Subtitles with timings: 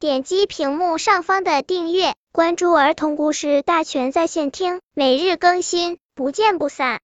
[0.00, 7.00] 点击屏幕上方的订阅，关注儿童故事大全在线听，每日更新，不见不散。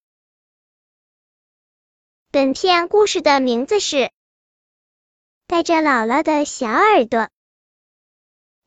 [2.30, 3.96] 本片故事的名字是
[5.48, 7.18] 《带着姥姥的小耳朵》。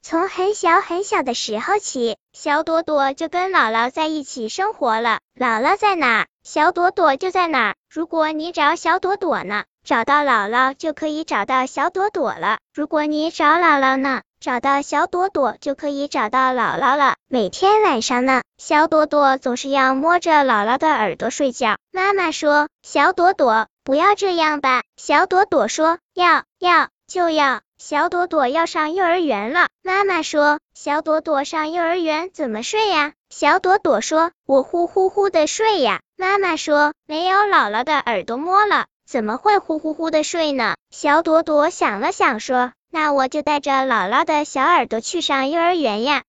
[0.01, 5.21] 从很小很小的时候起，小朵朵就跟姥姥在一起生活了。
[5.35, 7.75] 姥姥在哪，小朵朵就在哪。
[7.89, 17.15] 如果你找小朵朵呢，找到姥姥就可以找到小朵朵了；如果你找姥姥呢，找到小朵朵就可以找到姥姥了。
[17.29, 21.77] 每天晚上呢，小朵朵总是要摸着姥姥的耳朵睡觉。
[21.93, 46.23] 妈妈说：“小朵朵，不要这样吧。”小朵朵说：“要要就要。”小朵朵要上幼儿园了，妈妈说：“小朵朵上幼儿园怎么睡呀？”小朵朵说：“我呼呼呼的睡呀。”妈妈说：“没有姥姥的耳朵摸了，怎么会呼呼呼的睡呢？”小朵朵想了想说：“那我就带着姥姥的小耳朵去上幼儿园呀。”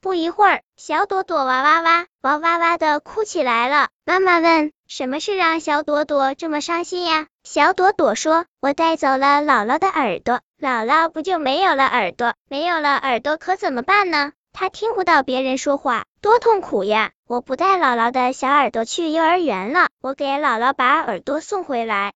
[0.00, 3.88] 不一会儿，小朵朵哇哇哇哇哇哇的哭起来了。
[4.04, 12.34] 妈妈问：“什么事让小朵朵这么伤心呀？”小朵朵说：“我带走了姥姥的耳朵，姥姥不就没有了耳朵？
[12.48, 14.32] 没有了耳朵可怎么办呢？
[14.60, 17.12] 他听不到别人说话，多痛苦呀！
[17.28, 22.12] 我不带姥姥的小耳朵去幼儿园了，我给姥姥把耳朵送回来，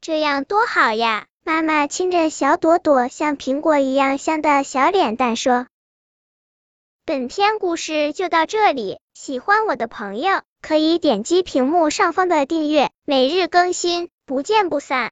[0.00, 5.66] 这样多好呀！”妈妈亲着小朵朵像苹果一样香的小脸蛋说。
[7.04, 15.08] 本篇故事就到这里，喜欢我的朋友可以点击屏幕上方的订阅，每日更新，不见不散。